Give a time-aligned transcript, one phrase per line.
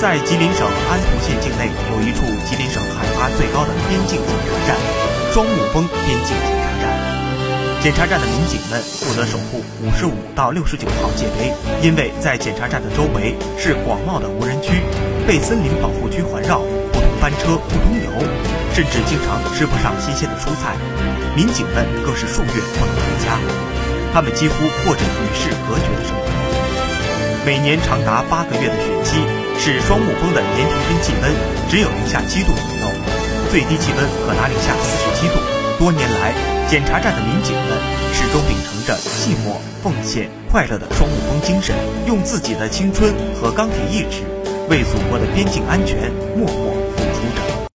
[0.00, 4.76] 在吉林省安图县境内有一处吉林省海拔最高的边境检查站——
[5.30, 6.88] 双木峰边境检查站。
[7.82, 11.52] 检查站的民警们负责守护五十五到六十九号界碑，
[11.82, 14.80] 因为在检查站的周围是广袤的无人区，
[15.28, 16.60] 被森林保护区环绕，
[16.90, 18.08] 不通班车，不通游，
[18.72, 20.80] 甚至经常吃不上新鲜的蔬菜。
[21.36, 23.36] 民警们更是数月不能回家，
[24.14, 26.24] 他们几乎过着与世隔绝的生活。
[27.44, 29.24] 每年长达八个月的雪期，
[29.62, 31.30] 是双木峰的年平均气温
[31.68, 32.46] 只有零下七度
[32.80, 32.96] 左右，
[33.50, 35.34] 最低气温可达零下四十七度。
[35.78, 36.32] 多年来，
[36.66, 37.76] 检查站的民警们
[38.10, 44.22] 始终秉承着寂寞、奉献、快乐的双木峰精神，用自己的青春和钢铁意志，
[44.70, 46.74] 为祖国的边境安全默默。